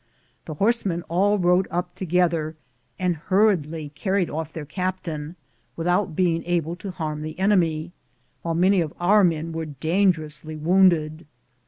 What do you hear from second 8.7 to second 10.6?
of our men were dan gerously